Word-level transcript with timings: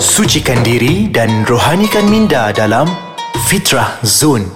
Sucikan 0.00 0.56
diri 0.64 1.12
dan 1.12 1.44
rohanikan 1.44 2.08
minda 2.08 2.56
dalam 2.56 2.88
Fitrah 3.44 4.00
Zone. 4.00 4.48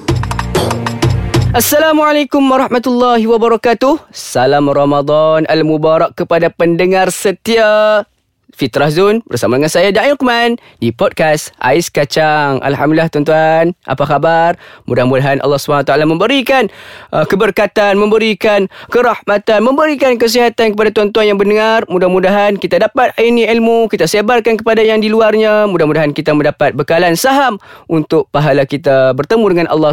Assalamualaikum 1.53 2.41
warahmatullahi 2.41 3.29
wabarakatuh. 3.29 4.09
Salam 4.09 4.73
Ramadan 4.73 5.45
al-Mubarak 5.45 6.17
kepada 6.17 6.49
pendengar 6.49 7.13
setia 7.13 8.09
Fitrah 8.55 8.89
Zone 8.89 9.21
bersama 9.29 9.59
dengan 9.61 9.69
saya 9.69 9.93
Da'i 9.93 10.15
Luqman 10.15 10.57
di 10.79 10.95
podcast 10.95 11.53
Ais 11.61 11.93
Kacang. 11.93 12.63
Alhamdulillah 12.65 13.11
tuan-tuan, 13.13 13.75
apa 13.85 14.05
khabar? 14.09 14.55
Mudah-mudahan 14.89 15.43
Allah 15.45 15.61
SWT 15.61 15.93
memberikan 16.09 16.71
uh, 17.11 17.29
keberkatan, 17.29 18.01
memberikan 18.01 18.71
kerahmatan, 18.89 19.61
memberikan 19.61 20.17
kesihatan 20.17 20.73
kepada 20.73 20.95
tuan-tuan 20.95 21.35
yang 21.35 21.39
mendengar. 21.39 21.85
Mudah-mudahan 21.93 22.57
kita 22.57 22.81
dapat 22.81 23.13
ini 23.19 23.45
ilmu, 23.45 23.93
kita 23.93 24.09
sebarkan 24.09 24.57
kepada 24.57 24.81
yang 24.81 25.03
di 25.03 25.13
luarnya. 25.13 25.67
Mudah-mudahan 25.69 26.17
kita 26.17 26.33
mendapat 26.33 26.73
bekalan 26.73 27.19
saham 27.19 27.61
untuk 27.91 28.33
pahala 28.33 28.65
kita 28.65 29.13
bertemu 29.19 29.45
dengan 29.53 29.67
Allah 29.69 29.93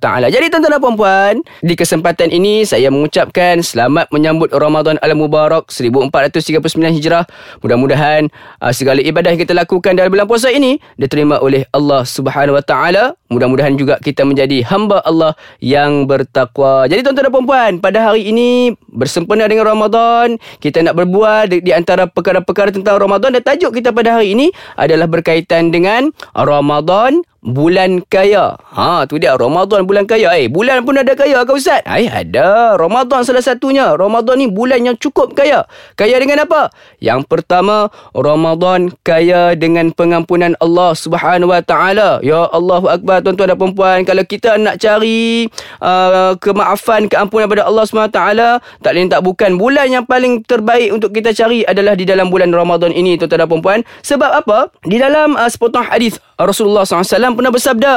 Taala. 0.00 0.26
Jadi 0.32 0.48
tuan-tuan 0.48 0.74
dan 0.80 0.96
puan 0.96 1.34
di 1.62 1.78
kesempatan 1.78 2.32
ini 2.32 2.64
saya 2.64 2.88
mengucapkan 2.88 3.60
selamat 3.62 4.08
menyambut 4.10 4.48
Ramadan 4.50 4.96
Al-Mubarak 5.04 5.68
1439 5.68 6.96
Hijrah. 6.96 7.28
Mudah-mudahan 7.60 7.89
mudah-mudahan 7.90 8.30
uh, 8.62 8.72
segala 8.72 9.02
ibadah 9.02 9.34
yang 9.34 9.42
kita 9.42 9.54
lakukan 9.54 9.98
dalam 9.98 10.14
bulan 10.14 10.30
puasa 10.30 10.48
ini 10.54 10.78
diterima 10.94 11.42
oleh 11.42 11.66
Allah 11.74 12.06
Subhanahu 12.06 12.54
Wa 12.54 12.64
Taala. 12.64 13.04
Mudah-mudahan 13.30 13.78
juga 13.78 13.94
kita 14.02 14.26
menjadi 14.26 14.66
hamba 14.66 14.98
Allah 15.06 15.38
yang 15.62 16.10
bertakwa. 16.10 16.90
Jadi 16.90 17.06
tuan-tuan 17.06 17.30
dan 17.30 17.34
puan 17.46 17.72
pada 17.78 18.10
hari 18.10 18.26
ini 18.26 18.74
bersempena 18.90 19.46
dengan 19.46 19.70
Ramadan, 19.70 20.34
kita 20.58 20.82
nak 20.82 20.98
berbual 20.98 21.46
di, 21.46 21.62
di 21.62 21.70
antara 21.70 22.10
perkara-perkara 22.10 22.74
tentang 22.74 22.98
Ramadan 22.98 23.38
dan 23.38 23.42
tajuk 23.46 23.78
kita 23.78 23.94
pada 23.94 24.18
hari 24.18 24.34
ini 24.34 24.50
adalah 24.74 25.06
berkaitan 25.06 25.70
dengan 25.70 26.10
Ramadan 26.34 27.22
bulan 27.40 28.04
kaya. 28.04 28.56
Ha, 28.76 29.08
tu 29.08 29.16
dia 29.16 29.34
Ramadan 29.34 29.88
bulan 29.88 30.04
kaya. 30.04 30.36
Eh, 30.36 30.46
bulan 30.52 30.84
pun 30.84 31.00
ada 31.00 31.16
kaya 31.16 31.42
ke 31.44 31.52
Ustaz? 31.56 31.80
Eh, 31.88 32.08
ada. 32.08 32.76
Ramadan 32.76 33.24
salah 33.24 33.40
satunya. 33.40 33.96
Ramadan 33.96 34.44
ni 34.44 34.46
bulan 34.48 34.84
yang 34.84 34.96
cukup 35.00 35.32
kaya. 35.32 35.64
Kaya 35.96 36.20
dengan 36.20 36.44
apa? 36.44 36.68
Yang 37.00 37.26
pertama, 37.26 37.88
Ramadan 38.12 38.92
kaya 39.00 39.56
dengan 39.56 39.90
pengampunan 39.96 40.52
Allah 40.60 40.92
Subhanahu 40.92 41.50
Wa 41.50 41.62
Taala. 41.64 42.20
Ya 42.20 42.44
Allahu 42.52 42.92
Akbar 42.92 43.19
tuan-tuan 43.20 43.52
dan 43.52 43.58
puan-puan, 43.60 44.02
kalau 44.04 44.24
kita 44.24 44.56
nak 44.56 44.80
cari 44.80 45.46
uh, 45.80 46.34
kemaafan, 46.40 47.06
keampunan 47.06 47.46
daripada 47.48 47.68
Allah 47.68 47.84
Taala, 48.08 48.50
tak 48.80 48.92
lain 48.96 49.08
tak 49.12 49.22
bukan 49.24 49.60
bulan 49.60 49.92
yang 49.92 50.04
paling 50.04 50.42
terbaik 50.44 50.90
untuk 50.90 51.12
kita 51.12 51.32
cari 51.36 51.62
adalah 51.64 51.94
di 51.94 52.08
dalam 52.08 52.32
bulan 52.32 52.50
Ramadan 52.50 52.90
ini 52.90 53.20
tuan-tuan 53.20 53.44
dan 53.44 53.48
puan-puan. 53.48 53.80
Sebab 54.02 54.30
apa? 54.30 54.72
Di 54.84 54.96
dalam 54.96 55.36
uh, 55.36 55.48
sepotong 55.48 55.86
hadis 55.86 56.16
Rasulullah 56.48 56.88
SAW 56.88 57.36
pernah 57.36 57.52
bersabda, 57.52 57.94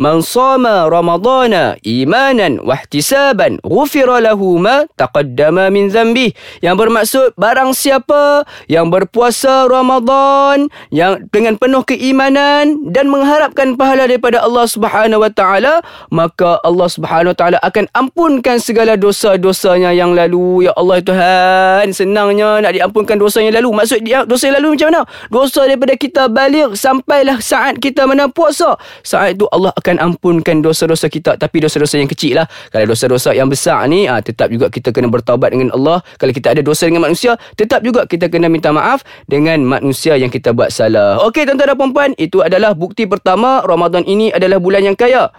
"Man 0.00 0.24
shama 0.24 0.88
Ramadana 0.88 1.76
imanan 1.84 2.62
wa 2.64 2.78
ihtisaban, 2.80 3.60
ghufira 3.60 4.22
lahu 4.22 4.56
ma 4.56 4.88
taqaddama 4.96 5.68
min 5.68 5.92
dhanbi." 5.92 6.32
Yang 6.64 6.76
bermaksud 6.78 7.26
barang 7.36 7.76
siapa 7.76 8.48
yang 8.70 8.88
berpuasa 8.88 9.68
Ramadan 9.68 10.72
yang 10.88 11.28
dengan 11.28 11.60
penuh 11.60 11.84
keimanan 11.84 12.88
dan 12.88 13.12
mengharapkan 13.12 13.76
pahala 13.76 14.08
daripada 14.08 14.40
Allah 14.40 14.64
Subhanahu 14.64 15.20
wa 15.20 15.30
taala, 15.32 15.84
maka 16.08 16.62
Allah 16.64 16.88
Subhanahu 16.88 17.34
wa 17.34 17.38
taala 17.38 17.58
akan 17.60 17.90
ampunkan 17.92 18.56
segala 18.62 18.96
dosa-dosanya 18.96 19.92
yang 19.92 20.16
lalu. 20.16 20.70
Ya 20.70 20.72
Allah 20.78 21.02
Tuhan, 21.02 21.90
senangnya 21.90 22.62
nak 22.62 22.72
diampunkan 22.72 23.18
dosa 23.18 23.42
yang 23.42 23.52
lalu. 23.58 23.74
Maksud 23.74 24.00
dia 24.06 24.22
dosa 24.22 24.48
yang 24.48 24.62
lalu 24.62 24.78
macam 24.78 24.88
mana? 24.94 25.02
Dosa 25.28 25.60
daripada 25.66 25.94
kita 25.98 26.30
balik 26.30 26.78
sampailah 26.78 27.42
saat 27.42 27.81
kita 27.82 28.06
menampung 28.06 28.42
puasa. 28.42 28.74
Saat 29.06 29.38
itu 29.38 29.46
Allah 29.54 29.70
akan 29.78 30.02
ampunkan 30.02 30.66
dosa-dosa 30.66 31.06
kita 31.06 31.38
tapi 31.38 31.62
dosa-dosa 31.62 32.02
yang 32.02 32.10
kecil 32.10 32.42
lah. 32.42 32.46
Kalau 32.74 32.90
dosa-dosa 32.90 33.30
yang 33.30 33.46
besar 33.46 33.86
ni 33.86 34.10
ah, 34.10 34.18
tetap 34.18 34.50
juga 34.50 34.66
kita 34.66 34.90
kena 34.90 35.06
bertaubat 35.06 35.54
dengan 35.54 35.70
Allah. 35.78 36.02
Kalau 36.18 36.34
kita 36.34 36.50
ada 36.50 36.62
dosa 36.66 36.90
dengan 36.90 37.06
manusia 37.06 37.38
tetap 37.54 37.86
juga 37.86 38.02
kita 38.10 38.26
kena 38.26 38.50
minta 38.50 38.74
maaf 38.74 39.06
dengan 39.30 39.62
manusia 39.62 40.18
yang 40.18 40.26
kita 40.26 40.50
buat 40.50 40.74
salah. 40.74 41.22
Okey 41.30 41.46
tuan-tuan 41.46 41.70
dan 41.78 41.90
puan 41.94 42.10
itu 42.18 42.42
adalah 42.42 42.74
bukti 42.74 43.06
pertama 43.06 43.62
Ramadan 43.62 44.02
ini 44.10 44.34
adalah 44.34 44.58
bulan 44.58 44.82
yang 44.82 44.98
kaya. 44.98 45.30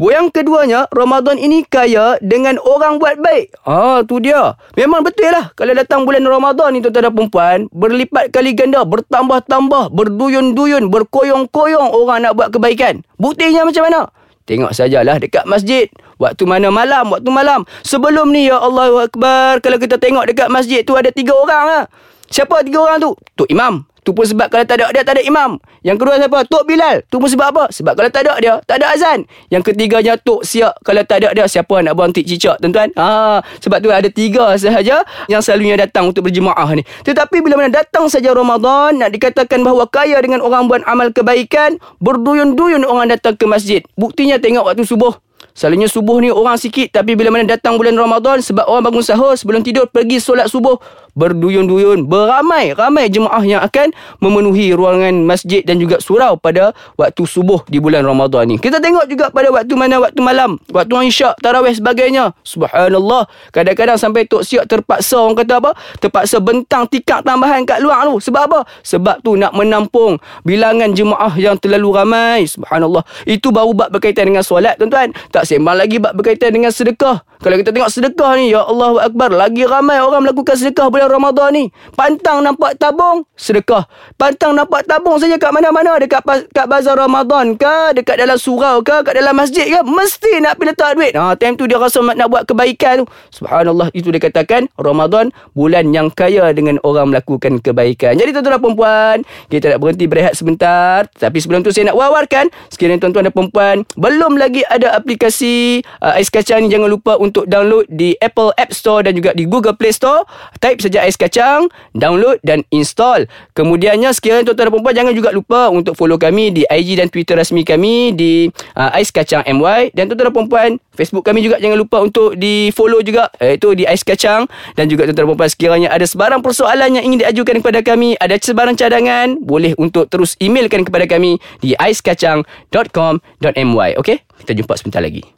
Yang 0.00 0.32
keduanya 0.32 0.88
Ramadan 0.88 1.36
ini 1.36 1.60
kaya 1.68 2.16
dengan 2.24 2.56
orang 2.64 2.96
buat 2.96 3.20
baik. 3.20 3.52
Ah 3.68 4.00
tu 4.08 4.16
dia. 4.16 4.56
Memang 4.80 5.04
betul 5.04 5.28
lah. 5.28 5.52
Kalau 5.52 5.76
datang 5.76 6.08
bulan 6.08 6.24
Ramadan 6.24 6.72
ni 6.72 6.80
tuan-tuan 6.80 7.12
dan 7.12 7.28
puan 7.28 7.58
berlipat 7.68 8.32
kali 8.32 8.56
ganda 8.56 8.80
bertambah-tambah 8.86 9.92
berduyun-duyun 9.92 10.88
berkoyong-koyong 10.88 11.85
orang 11.90 12.24
nak 12.24 12.34
buat 12.38 12.48
kebaikan 12.50 13.02
Buktinya 13.18 13.66
macam 13.66 13.82
mana? 13.86 14.00
Tengok 14.46 14.70
sajalah 14.70 15.18
dekat 15.18 15.42
masjid. 15.42 15.90
Waktu 16.22 16.46
mana 16.46 16.70
malam, 16.70 17.10
waktu 17.10 17.26
malam. 17.34 17.66
Sebelum 17.82 18.30
ni 18.30 18.46
ya 18.46 18.62
Allah 18.62 19.10
Akbar. 19.10 19.58
Kalau 19.58 19.74
kita 19.82 19.98
tengok 19.98 20.22
dekat 20.30 20.48
masjid 20.54 20.86
tu 20.86 20.94
ada 20.94 21.10
tiga 21.10 21.34
orang 21.34 21.62
lah. 21.66 21.82
Siapa 22.30 22.62
tiga 22.62 22.86
orang 22.86 23.02
tu? 23.02 23.18
Tok 23.34 23.50
Imam. 23.50 23.82
Tu 24.06 24.14
pun 24.14 24.22
sebab 24.22 24.46
kalau 24.46 24.62
tak 24.62 24.78
ada 24.78 24.94
dia 24.94 25.02
tak 25.02 25.18
ada 25.18 25.22
imam. 25.26 25.58
Yang 25.82 25.96
kedua 25.98 26.14
siapa? 26.14 26.38
Tok 26.46 26.62
Bilal. 26.62 27.02
Tu 27.10 27.18
pun 27.18 27.26
sebab 27.26 27.46
apa? 27.50 27.64
Sebab 27.74 27.98
kalau 27.98 28.06
tak 28.06 28.22
ada 28.22 28.38
dia 28.38 28.54
tak 28.62 28.78
ada 28.78 28.94
azan. 28.94 29.26
Yang 29.50 29.74
ketiganya 29.74 30.14
Tok 30.14 30.46
Siak. 30.46 30.78
Kalau 30.86 31.02
tak 31.02 31.26
ada 31.26 31.34
dia 31.34 31.50
siapa 31.50 31.82
nak 31.82 31.98
buang 31.98 32.14
tik 32.14 32.22
cicak 32.22 32.62
tuan-tuan? 32.62 32.94
Ha, 32.94 33.42
sebab 33.58 33.82
tu 33.82 33.90
ada 33.90 34.06
tiga 34.06 34.54
sahaja 34.54 35.02
yang 35.26 35.42
selalunya 35.42 35.74
datang 35.74 36.14
untuk 36.14 36.30
berjemaah 36.30 36.70
ni. 36.78 36.86
Tetapi 37.02 37.42
bila 37.42 37.58
mana 37.58 37.82
datang 37.82 38.06
saja 38.06 38.30
Ramadan 38.30 39.02
nak 39.02 39.10
dikatakan 39.10 39.66
bahawa 39.66 39.90
kaya 39.90 40.22
dengan 40.22 40.38
orang 40.38 40.70
buat 40.70 40.86
amal 40.86 41.10
kebaikan, 41.10 41.82
berduyun-duyun 41.98 42.86
orang 42.86 43.10
datang 43.10 43.34
ke 43.34 43.42
masjid. 43.50 43.82
Buktinya 43.98 44.38
tengok 44.38 44.70
waktu 44.70 44.86
subuh. 44.86 45.18
Selalunya 45.56 45.88
subuh 45.88 46.20
ni 46.20 46.28
orang 46.28 46.60
sikit 46.60 46.92
tapi 46.92 47.16
bila 47.16 47.32
mana 47.32 47.56
datang 47.56 47.80
bulan 47.80 47.96
Ramadan 47.96 48.44
sebab 48.44 48.68
orang 48.68 48.92
bangun 48.92 49.00
sahur 49.00 49.32
sebelum 49.32 49.64
tidur 49.64 49.88
pergi 49.88 50.20
solat 50.20 50.52
subuh 50.52 50.76
berduyun-duyun 51.16 52.04
beramai 52.04 52.76
ramai 52.76 53.08
jemaah 53.08 53.40
yang 53.40 53.64
akan 53.64 53.88
memenuhi 54.20 54.76
ruangan 54.76 55.24
masjid 55.24 55.64
dan 55.64 55.80
juga 55.80 55.96
surau 55.96 56.36
pada 56.36 56.76
waktu 57.00 57.24
subuh 57.24 57.64
di 57.72 57.80
bulan 57.80 58.04
Ramadan 58.04 58.52
ni. 58.52 58.56
Kita 58.60 58.84
tengok 58.84 59.08
juga 59.08 59.32
pada 59.32 59.48
waktu 59.48 59.72
mana 59.72 59.96
waktu 59.96 60.20
malam, 60.20 60.60
waktu 60.68 61.08
isyak, 61.08 61.40
tarawih 61.40 61.72
sebagainya. 61.72 62.36
Subhanallah, 62.44 63.24
kadang-kadang 63.48 63.96
sampai 63.96 64.28
tok 64.28 64.44
siap 64.44 64.68
terpaksa 64.68 65.16
orang 65.16 65.40
kata 65.40 65.54
apa? 65.56 65.70
Terpaksa 66.04 66.36
bentang 66.42 66.84
tikar 66.84 67.24
tambahan 67.24 67.64
kat 67.64 67.80
luar 67.80 68.04
tu. 68.04 68.20
Sebab 68.28 68.42
apa? 68.52 68.60
Sebab 68.84 69.24
tu 69.24 69.40
nak 69.40 69.56
menampung 69.56 70.20
bilangan 70.44 70.92
jemaah 70.92 71.32
yang 71.40 71.56
terlalu 71.56 71.96
ramai. 71.96 72.44
Subhanallah. 72.44 73.06
Itu 73.24 73.48
baru 73.48 73.72
bab 73.72 73.88
berkaitan 73.94 74.28
dengan 74.28 74.44
solat 74.44 74.76
tuan-tuan. 74.76 75.16
Tak 75.32 75.45
sembang 75.46 75.78
lagi 75.78 76.02
bab 76.02 76.18
berkaitan 76.18 76.50
dengan 76.50 76.74
sedekah. 76.74 77.22
Kalau 77.36 77.56
kita 77.60 77.68
tengok 77.70 77.92
sedekah 77.92 78.32
ni, 78.40 78.50
ya 78.50 78.64
Allah 78.64 79.06
Akbar, 79.06 79.28
lagi 79.28 79.62
ramai 79.68 80.00
orang 80.00 80.24
melakukan 80.24 80.56
sedekah 80.56 80.88
bulan 80.88 81.06
Ramadan 81.12 81.52
ni. 81.52 81.64
Pantang 81.92 82.40
nampak 82.40 82.80
tabung, 82.80 83.28
sedekah. 83.36 83.84
Pantang 84.16 84.56
nampak 84.56 84.88
tabung 84.88 85.20
saja 85.20 85.36
kat 85.36 85.52
mana-mana, 85.52 86.00
dekat 86.00 86.24
kat 86.50 86.66
bazar 86.66 86.96
Ramadan 86.96 87.54
ke, 87.54 87.92
dekat 87.92 88.16
dalam 88.16 88.40
surau 88.40 88.80
ke, 88.80 89.04
kat 89.04 89.14
dalam 89.20 89.36
masjid 89.36 89.68
ke, 89.68 89.80
mesti 89.84 90.40
nak 90.40 90.56
pergi 90.56 90.72
letak 90.72 90.90
duit. 90.96 91.12
Ha, 91.12 91.36
time 91.36 91.60
tu 91.60 91.68
dia 91.68 91.76
rasa 91.76 92.00
nak 92.00 92.26
buat 92.32 92.48
kebaikan 92.48 93.04
tu. 93.04 93.06
Subhanallah, 93.28 93.92
itu 93.92 94.08
dia 94.08 94.18
katakan 94.18 94.72
Ramadan 94.80 95.28
bulan 95.52 95.92
yang 95.92 96.08
kaya 96.08 96.56
dengan 96.56 96.80
orang 96.88 97.12
melakukan 97.12 97.60
kebaikan. 97.60 98.16
Jadi 98.16 98.32
tuan-tuan 98.32 98.56
dan 98.56 98.62
perempuan, 98.64 99.16
kita 99.52 99.76
nak 99.76 99.78
berhenti 99.84 100.04
berehat 100.08 100.32
sebentar. 100.32 101.04
Tapi 101.12 101.36
sebelum 101.36 101.60
tu 101.60 101.68
saya 101.68 101.92
nak 101.92 102.00
wawarkan, 102.00 102.48
sekiranya 102.72 103.04
tuan-tuan 103.04 103.28
dan 103.28 103.34
perempuan, 103.36 103.76
belum 104.00 104.40
lagi 104.40 104.64
ada 104.72 104.96
aplikasi 104.96 105.35
uh, 105.42 106.16
Ais 106.16 106.30
Kacang 106.30 106.62
ni, 106.62 106.68
jangan 106.70 106.86
lupa 106.86 107.18
untuk 107.18 107.48
download 107.50 107.88
di 107.90 108.14
Apple 108.22 108.52
App 108.54 108.70
Store 108.70 109.02
dan 109.02 109.16
juga 109.16 109.34
di 109.34 109.48
Google 109.48 109.74
Play 109.74 109.92
Store. 109.92 110.22
Type 110.62 110.80
saja 110.84 111.02
Ais 111.02 111.18
Kacang, 111.18 111.66
download 111.96 112.38
dan 112.44 112.62
install. 112.70 113.26
Kemudiannya 113.56 114.12
sekiranya 114.12 114.52
tuan-tuan 114.52 114.68
dan 114.68 114.72
perempuan 114.72 114.94
jangan 114.94 115.14
juga 115.14 115.30
lupa 115.34 115.70
untuk 115.70 115.94
follow 115.98 116.18
kami 116.18 116.52
di 116.52 116.62
IG 116.68 116.98
dan 116.98 117.08
Twitter 117.10 117.34
rasmi 117.36 117.62
kami 117.66 118.12
di 118.14 118.48
uh, 118.76 118.90
Ais 118.94 119.10
Kacang 119.10 119.42
MY 119.46 119.92
dan 119.96 120.06
tuan-tuan 120.12 120.28
dan 120.28 120.34
perempuan 120.34 120.70
Facebook 120.96 121.22
kami 121.22 121.44
juga 121.44 121.60
jangan 121.60 121.78
lupa 121.78 122.02
untuk 122.02 122.34
di 122.34 122.72
follow 122.72 123.04
juga 123.04 123.28
iaitu 123.38 123.76
di 123.76 123.84
Ais 123.84 124.02
Kacang 124.02 124.48
dan 124.74 124.88
juga 124.88 125.04
tuan-tuan 125.06 125.36
perempuan 125.36 125.52
sekiranya 125.52 125.92
ada 125.92 126.08
sebarang 126.08 126.40
persoalan 126.40 126.96
yang 126.96 127.04
ingin 127.04 127.20
diajukan 127.22 127.60
kepada 127.60 127.84
kami, 127.84 128.16
ada 128.16 128.40
sebarang 128.40 128.74
cadangan, 128.74 129.36
boleh 129.44 129.76
untuk 129.76 130.08
terus 130.08 130.32
emailkan 130.40 130.88
kepada 130.88 131.04
kami 131.04 131.36
di 131.60 131.76
aiskacang.com.my. 131.76 133.90
Okey? 134.00 134.16
Kita 134.42 134.52
jumpa 134.56 134.74
sebentar 134.80 135.04
lagi. 135.04 135.36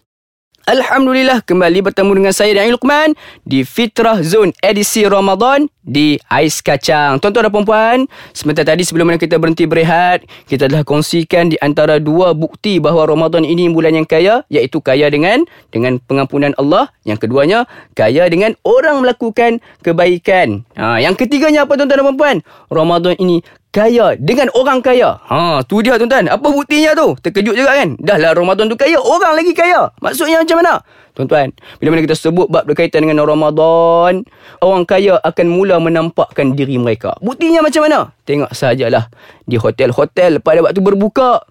Alhamdulillah 0.69 1.41
kembali 1.49 1.81
bertemu 1.81 2.13
dengan 2.13 2.35
saya 2.37 2.53
dan 2.53 2.69
Luqman 2.69 3.17
di 3.49 3.65
Fitrah 3.65 4.21
Zone 4.21 4.53
edisi 4.61 5.01
Ramadan 5.09 5.65
di 5.81 6.21
Ais 6.29 6.61
Kacang. 6.61 7.17
Tuan-tuan 7.17 7.49
dan 7.49 7.53
puan-puan, 7.57 7.99
sebentar 8.37 8.69
tadi 8.69 8.85
sebelum 8.85 9.09
kita 9.17 9.41
berhenti 9.41 9.65
berehat, 9.65 10.29
kita 10.45 10.69
telah 10.69 10.85
kongsikan 10.85 11.49
di 11.49 11.57
antara 11.65 11.97
dua 11.97 12.37
bukti 12.37 12.77
bahawa 12.77 13.09
Ramadan 13.09 13.49
ini 13.49 13.73
bulan 13.73 13.97
yang 13.97 14.05
kaya, 14.05 14.45
iaitu 14.53 14.85
kaya 14.85 15.09
dengan 15.09 15.49
dengan 15.73 15.97
pengampunan 16.05 16.53
Allah. 16.61 16.93
Yang 17.09 17.25
keduanya, 17.25 17.65
kaya 17.97 18.29
dengan 18.29 18.53
orang 18.69 19.01
melakukan 19.01 19.65
kebaikan. 19.81 20.69
Ha, 20.77 21.01
yang 21.01 21.17
ketiganya 21.17 21.65
apa 21.65 21.81
tuan-tuan 21.81 22.05
dan 22.05 22.07
puan-puan? 22.13 22.37
Ramadan 22.69 23.17
ini 23.17 23.41
kaya 23.69 24.17
dengan 24.17 24.49
orang 24.57 24.81
kaya. 24.81 25.21
Ha, 25.29 25.63
tu 25.65 25.85
dia 25.85 26.01
tuan-tuan. 26.01 26.29
Apa 26.29 26.49
buktinya 26.49 26.97
tu? 26.97 27.15
Terkejut 27.21 27.55
juga 27.55 27.77
kan? 27.77 27.95
Dah 28.01 28.17
lah 28.17 28.33
Ramadan 28.33 28.69
tu 28.73 28.77
kaya, 28.77 28.97
orang 28.97 29.37
lagi 29.37 29.53
kaya. 29.53 29.93
Maksudnya 30.01 30.41
macam 30.41 30.57
mana? 30.61 30.75
Tuan-tuan, 31.19 31.51
bila 31.83 31.99
mana 31.99 32.07
kita 32.07 32.15
sebut 32.15 32.47
bab 32.47 32.63
berkaitan 32.63 33.03
dengan 33.03 33.27
Ramadan, 33.27 34.23
orang 34.63 34.87
kaya 34.87 35.19
akan 35.19 35.47
mula 35.51 35.83
menampakkan 35.83 36.55
diri 36.55 36.79
mereka. 36.79 37.19
Buktinya 37.19 37.59
macam 37.59 37.91
mana? 37.91 38.15
Tengok 38.23 38.55
sajalah 38.55 39.11
di 39.43 39.59
hotel-hotel 39.59 40.39
pada 40.39 40.63
waktu 40.63 40.79
berbuka 40.79 41.43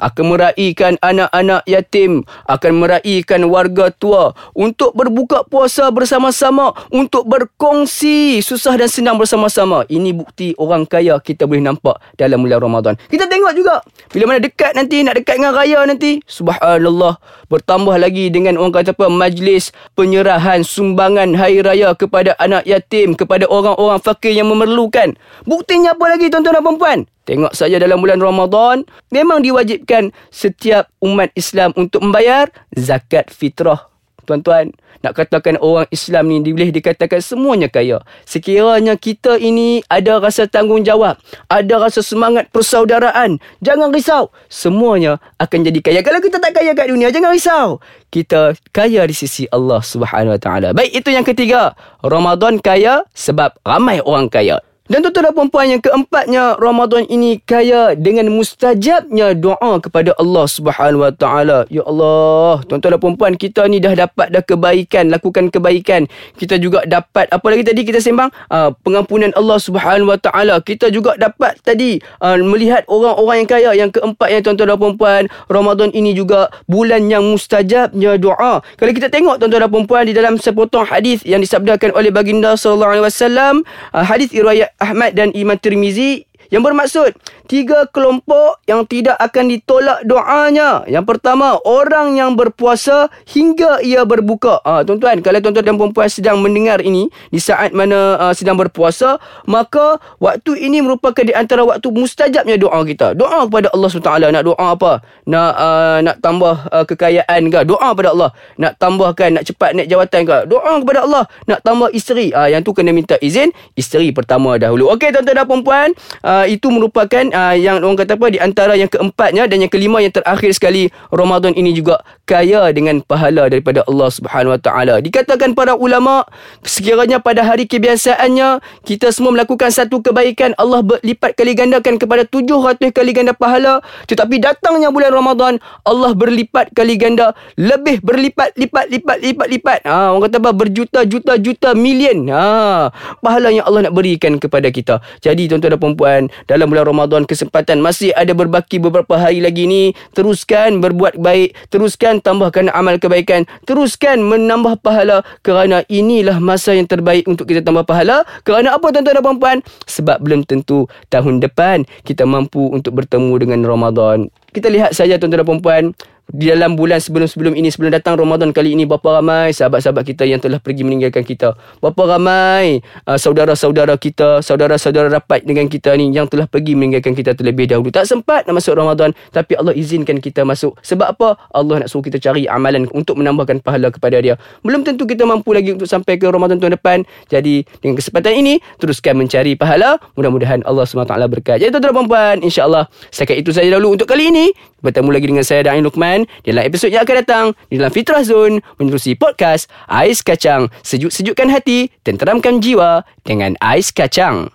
akan 0.00 0.24
meraihkan 0.36 1.00
anak-anak 1.00 1.62
yatim, 1.64 2.24
akan 2.46 2.72
meraihkan 2.80 3.48
warga 3.48 3.92
tua 3.92 4.32
untuk 4.52 4.92
berbuka 4.92 5.44
puasa 5.48 5.88
bersama-sama, 5.92 6.72
untuk 6.92 7.24
berkongsi 7.28 8.40
susah 8.40 8.76
dan 8.76 8.88
senang 8.88 9.16
bersama-sama. 9.16 9.84
Ini 9.88 10.12
bukti 10.12 10.52
orang 10.60 10.84
kaya 10.84 11.18
kita 11.20 11.48
boleh 11.48 11.64
nampak 11.64 11.98
dalam 12.20 12.44
bulan 12.44 12.60
Ramadan. 12.60 12.94
Kita 13.08 13.28
tengok 13.28 13.52
juga 13.56 13.80
bila 14.12 14.32
mana 14.34 14.40
dekat 14.42 14.72
nanti 14.76 15.02
nak 15.02 15.16
dekat 15.20 15.40
dengan 15.40 15.52
raya 15.56 15.80
nanti, 15.88 16.20
subhanallah, 16.28 17.18
bertambah 17.48 17.96
lagi 17.96 18.28
dengan 18.28 18.60
orang 18.60 18.82
kata 18.82 18.92
apa 18.96 19.08
majlis 19.08 19.72
penyerahan 19.96 20.62
sumbangan 20.62 21.32
hari 21.36 21.60
raya 21.64 21.92
kepada 21.96 22.36
anak 22.36 22.64
yatim, 22.68 23.16
kepada 23.16 23.48
orang-orang 23.48 24.00
fakir 24.00 24.32
yang 24.32 24.48
memerlukan. 24.48 25.16
Buktinya 25.44 25.96
apa 25.96 26.04
lagi 26.16 26.28
tuan-tuan 26.28 26.60
dan 26.60 26.64
puan-puan? 26.64 26.98
Tengok 27.26 27.52
saja 27.58 27.82
dalam 27.82 27.98
bulan 27.98 28.22
Ramadan 28.22 28.86
memang 29.10 29.42
diwajibkan 29.42 30.14
setiap 30.30 30.86
umat 31.02 31.34
Islam 31.34 31.74
untuk 31.74 32.06
membayar 32.06 32.46
zakat 32.78 33.34
fitrah. 33.34 33.90
Tuan-tuan, 34.26 34.74
nak 35.06 35.14
katakan 35.14 35.54
orang 35.62 35.86
Islam 35.94 36.26
ni 36.26 36.42
boleh 36.50 36.74
dikatakan 36.74 37.22
semuanya 37.22 37.70
kaya. 37.70 38.02
Sekiranya 38.26 38.98
kita 38.98 39.38
ini 39.38 39.78
ada 39.86 40.18
rasa 40.18 40.50
tanggungjawab, 40.50 41.14
ada 41.46 41.74
rasa 41.78 42.02
semangat 42.02 42.50
persaudaraan, 42.50 43.38
jangan 43.62 43.94
risau. 43.94 44.34
Semuanya 44.50 45.22
akan 45.38 45.70
jadi 45.70 45.78
kaya. 45.78 46.00
Kalau 46.02 46.18
kita 46.18 46.42
tak 46.42 46.58
kaya 46.58 46.74
kat 46.74 46.90
dunia, 46.90 47.14
jangan 47.14 47.30
risau. 47.30 47.78
Kita 48.10 48.58
kaya 48.74 49.06
di 49.06 49.14
sisi 49.14 49.46
Allah 49.54 49.78
Subhanahu 49.78 50.34
Wa 50.34 50.40
Taala. 50.42 50.68
Baik, 50.74 51.06
itu 51.06 51.08
yang 51.14 51.22
ketiga. 51.22 51.78
Ramadan 52.02 52.58
kaya 52.58 53.06
sebab 53.14 53.54
ramai 53.62 54.02
orang 54.02 54.26
kaya. 54.26 54.58
Dan 54.86 55.02
tuan-tuan 55.02 55.26
dan 55.26 55.34
perempuan 55.34 55.66
yang 55.66 55.82
keempatnya 55.82 56.54
Ramadan 56.62 57.10
ini 57.10 57.42
kaya 57.42 57.98
dengan 57.98 58.30
mustajabnya 58.30 59.34
doa 59.34 59.82
kepada 59.82 60.14
Allah 60.14 60.46
Subhanahu 60.46 61.02
Wa 61.02 61.10
Taala. 61.10 61.58
Ya 61.66 61.82
Allah, 61.82 62.62
tuan-tuan 62.70 62.94
dan 62.94 63.02
perempuan 63.02 63.34
kita 63.34 63.66
ni 63.66 63.82
dah 63.82 63.98
dapat 63.98 64.30
dah 64.30 64.46
kebaikan, 64.46 65.10
lakukan 65.10 65.50
kebaikan. 65.50 66.06
Kita 66.38 66.62
juga 66.62 66.86
dapat 66.86 67.26
apa 67.34 67.46
lagi 67.50 67.66
tadi 67.66 67.82
kita 67.82 67.98
sembang? 67.98 68.30
Uh, 68.46 68.70
pengampunan 68.86 69.34
Allah 69.34 69.58
Subhanahu 69.58 70.06
Wa 70.06 70.22
Taala. 70.22 70.62
Kita 70.62 70.86
juga 70.94 71.18
dapat 71.18 71.58
tadi 71.66 71.98
uh, 72.22 72.38
melihat 72.38 72.86
orang-orang 72.86 73.42
yang 73.42 73.50
kaya. 73.50 73.70
Yang 73.74 73.90
keempatnya 73.98 74.38
tuan-tuan 74.46 74.70
dan 74.70 74.78
perempuan, 74.78 75.22
Ramadan 75.50 75.90
ini 75.98 76.14
juga 76.14 76.46
bulan 76.70 77.10
yang 77.10 77.26
mustajabnya 77.26 78.22
doa. 78.22 78.62
Kalau 78.78 78.92
kita 78.94 79.10
tengok 79.10 79.42
tuan-tuan 79.42 79.66
dan 79.66 79.70
perempuan 79.74 80.06
di 80.06 80.14
dalam 80.14 80.38
sepotong 80.38 80.86
hadis 80.86 81.26
yang 81.26 81.42
disabdakan 81.42 81.90
oleh 81.90 82.14
baginda 82.14 82.54
sallallahu 82.54 82.94
alaihi 82.94 83.06
wasallam, 83.10 83.66
uh, 83.90 84.06
hadis 84.06 84.30
riwayat 84.30 84.75
Ahmad 84.76 85.16
dan 85.16 85.32
Imam 85.32 85.56
Tirmizi 85.56 86.28
yang 86.50 86.62
bermaksud 86.62 87.14
tiga 87.46 87.86
kelompok 87.90 88.60
yang 88.66 88.84
tidak 88.86 89.14
akan 89.18 89.50
ditolak 89.50 90.02
doanya. 90.04 90.82
Yang 90.90 91.16
pertama, 91.16 91.58
orang 91.62 92.18
yang 92.18 92.34
berpuasa 92.34 93.08
hingga 93.30 93.80
ia 93.82 94.02
berbuka. 94.02 94.60
Ah, 94.66 94.82
tuan-tuan, 94.82 95.22
kalau 95.22 95.38
tuan-tuan 95.38 95.66
dan 95.66 95.76
puan 95.78 96.10
sedang 96.10 96.42
mendengar 96.42 96.82
ini 96.82 97.08
di 97.30 97.38
saat 97.38 97.70
mana 97.70 98.18
uh, 98.18 98.34
sedang 98.34 98.58
berpuasa, 98.58 99.18
maka 99.46 99.98
waktu 100.18 100.58
ini 100.58 100.82
merupakan 100.82 101.22
di 101.22 101.32
antara 101.32 101.62
waktu 101.62 101.88
mustajabnya 101.90 102.58
doa 102.58 102.82
kita. 102.82 103.14
Doa 103.14 103.46
kepada 103.46 103.70
Allah 103.72 103.88
SWT. 103.88 104.10
Nak 104.26 104.44
doa 104.44 104.66
apa? 104.74 104.92
Nak 105.26 105.52
uh, 105.54 105.98
nak 106.02 106.16
tambah 106.20 106.54
uh, 106.70 106.84
kekayaan 106.84 107.40
ke? 107.48 107.60
Doa 107.64 107.94
kepada 107.94 108.10
Allah. 108.12 108.30
Nak 108.58 108.72
tambahkan, 108.76 109.28
nak 109.40 109.44
cepat 109.46 109.70
naik 109.78 109.88
jawatan 109.88 110.20
ke? 110.26 110.36
Doa 110.50 110.72
kepada 110.82 111.00
Allah. 111.06 111.24
Nak 111.46 111.60
tambah 111.62 111.88
isteri. 111.94 112.34
Ah, 112.34 112.50
yang 112.50 112.66
tu 112.66 112.74
kena 112.74 112.90
minta 112.90 113.14
izin 113.22 113.54
isteri 113.78 114.10
pertama 114.10 114.58
dahulu. 114.58 114.90
Okey, 114.92 115.14
tuan-tuan 115.14 115.36
dan 115.46 115.46
puan 115.62 115.88
uh, 116.26 116.35
uh, 116.36 116.46
itu 116.46 116.68
merupakan 116.68 117.24
uh, 117.32 117.56
yang 117.56 117.80
orang 117.80 118.04
kata 118.04 118.20
apa 118.20 118.26
di 118.28 118.38
antara 118.40 118.72
yang 118.76 118.90
keempatnya 118.90 119.48
dan 119.48 119.64
yang 119.64 119.72
kelima 119.72 120.04
yang 120.04 120.12
terakhir 120.12 120.52
sekali 120.52 120.92
Ramadan 121.08 121.56
ini 121.56 121.72
juga 121.72 122.04
kaya 122.28 122.68
dengan 122.76 123.00
pahala 123.00 123.48
daripada 123.48 123.86
Allah 123.88 124.08
Subhanahu 124.12 124.52
Wa 124.58 124.60
Taala. 124.60 124.94
Dikatakan 125.00 125.56
para 125.56 125.78
ulama 125.78 126.26
sekiranya 126.66 127.22
pada 127.22 127.46
hari 127.46 127.64
kebiasaannya 127.64 128.60
kita 128.84 129.14
semua 129.14 129.32
melakukan 129.32 129.72
satu 129.72 130.04
kebaikan 130.04 130.52
Allah 130.60 130.84
berlipat 130.84 131.38
kali 131.38 131.56
gandakan 131.56 131.96
kepada 131.96 132.26
700 132.28 132.92
kali 132.92 133.10
ganda 133.14 133.32
pahala 133.32 133.80
tetapi 134.10 134.42
datangnya 134.42 134.92
bulan 134.92 135.14
Ramadan 135.14 135.52
Allah 135.86 136.12
berlipat 136.12 136.74
kali 136.74 136.98
ganda 136.98 137.32
lebih 137.56 138.02
berlipat 138.02 138.52
lipat 138.58 138.90
lipat 138.90 139.16
lipat 139.22 139.48
lipat. 139.48 139.80
Ha 139.86 140.12
orang 140.12 140.28
kata 140.28 140.36
apa 140.42 140.50
berjuta-juta 140.52 141.32
juta 141.40 141.70
million. 141.72 142.26
Ha 142.28 142.90
pahala 143.22 143.54
yang 143.54 143.64
Allah 143.64 143.88
nak 143.88 143.94
berikan 143.94 144.36
kepada 144.36 144.68
kita. 144.68 144.98
Jadi 145.22 145.46
tuan-tuan 145.46 146.25
dan 146.25 146.25
dalam 146.46 146.70
bulan 146.70 146.86
Ramadan 146.88 147.22
kesempatan 147.24 147.82
masih 147.82 148.12
ada 148.14 148.32
berbaki 148.32 148.78
beberapa 148.78 149.16
hari 149.16 149.42
lagi 149.42 149.66
ni 149.66 149.92
teruskan 150.12 150.78
berbuat 150.78 151.18
baik 151.18 151.56
teruskan 151.68 152.22
tambahkan 152.22 152.70
amal 152.72 152.96
kebaikan 153.00 153.48
teruskan 153.64 154.22
menambah 154.22 154.78
pahala 154.80 155.26
kerana 155.42 155.86
inilah 155.86 156.38
masa 156.42 156.76
yang 156.76 156.86
terbaik 156.88 157.26
untuk 157.26 157.48
kita 157.50 157.62
tambah 157.62 157.86
pahala. 157.86 158.22
Kerana 158.46 158.76
apa 158.76 158.90
tuan-tuan 158.90 159.18
dan 159.18 159.36
puan 159.38 159.58
sebab 159.86 160.22
belum 160.22 160.46
tentu 160.46 160.86
tahun 161.10 161.42
depan 161.42 161.84
kita 162.06 162.26
mampu 162.26 162.70
untuk 162.70 162.98
bertemu 162.98 163.34
dengan 163.38 163.60
Ramadan. 163.66 164.30
Kita 164.54 164.72
lihat 164.72 164.96
saja 164.96 165.20
tuan-tuan 165.20 165.44
dan 165.44 165.60
puan 165.60 165.84
di 166.26 166.50
dalam 166.50 166.74
bulan 166.74 166.98
sebelum-sebelum 166.98 167.54
ini 167.54 167.70
sebelum 167.70 167.94
datang 167.94 168.18
Ramadan 168.18 168.50
kali 168.50 168.74
ini 168.74 168.82
berapa 168.82 169.22
ramai 169.22 169.54
sahabat-sahabat 169.54 170.02
kita 170.02 170.26
yang 170.26 170.42
telah 170.42 170.58
pergi 170.58 170.82
meninggalkan 170.82 171.22
kita? 171.22 171.54
Berapa 171.78 172.18
ramai 172.18 172.82
uh, 173.06 173.14
saudara-saudara 173.14 173.94
kita 173.94 174.42
saudara-saudara 174.42 175.06
rapat 175.06 175.46
dengan 175.46 175.70
kita 175.70 175.94
ni 175.94 176.10
yang 176.10 176.26
telah 176.26 176.50
pergi 176.50 176.74
meninggalkan 176.74 177.14
kita 177.14 177.38
terlebih 177.38 177.70
dahulu? 177.70 177.94
Tak 177.94 178.10
sempat 178.10 178.42
nak 178.50 178.58
masuk 178.58 178.74
Ramadan 178.74 179.14
tapi 179.30 179.54
Allah 179.54 179.70
izinkan 179.78 180.18
kita 180.18 180.42
masuk. 180.42 180.74
Sebab 180.82 181.14
apa? 181.14 181.28
Allah 181.54 181.86
nak 181.86 181.88
suruh 181.92 182.02
kita 182.02 182.18
cari 182.18 182.50
amalan 182.50 182.90
untuk 182.90 183.14
menambahkan 183.14 183.62
pahala 183.62 183.94
kepada 183.94 184.18
dia. 184.18 184.34
Belum 184.66 184.82
tentu 184.82 185.06
kita 185.06 185.22
mampu 185.22 185.54
lagi 185.54 185.78
untuk 185.78 185.86
sampai 185.86 186.18
ke 186.18 186.26
Ramadan 186.26 186.58
tahun 186.58 186.74
depan. 186.74 187.06
Jadi 187.30 187.62
dengan 187.78 188.02
kesempatan 188.02 188.34
ini 188.34 188.58
teruskan 188.82 189.14
mencari 189.14 189.54
pahala. 189.54 190.02
Mudah-mudahan 190.18 190.66
Allah 190.66 190.82
SWT 190.82 191.14
berkat. 191.30 191.62
Jadi 191.62 191.70
tuan-tuan 191.70 191.94
dan 192.02 192.06
puan 192.08 192.36
insyaAllah 192.42 192.84
setakat 193.12 193.46
itu 193.46 193.52
saja 193.52 193.70
dahulu 193.70 193.94
untuk 193.94 194.08
kali 194.08 194.32
ini. 194.32 194.50
Bertemu 194.80 195.10
lagi 195.10 195.26
dengan 195.26 195.42
saya 195.42 195.66
Da'in 195.66 195.82
Luqman 195.82 196.15
di 196.24 196.48
dalam 196.54 196.64
episod 196.64 196.88
yang 196.88 197.04
akan 197.04 197.16
datang 197.20 197.44
di 197.68 197.76
dalam 197.76 197.92
Fitrah 197.92 198.24
Zone 198.24 198.64
menerusi 198.80 199.12
podcast 199.12 199.68
Ais 199.92 200.24
Kacang. 200.24 200.72
Sejuk-sejukkan 200.80 201.52
hati, 201.52 201.92
tenteramkan 202.00 202.64
jiwa 202.64 203.04
dengan 203.28 203.58
Ais 203.60 203.92
Kacang. 203.92 204.48